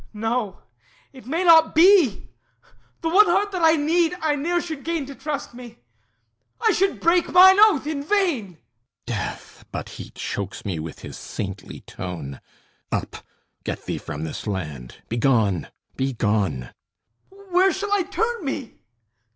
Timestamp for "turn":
18.01-18.43